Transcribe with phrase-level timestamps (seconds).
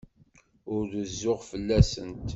[0.73, 2.21] Ur rezzuɣ fell-asent.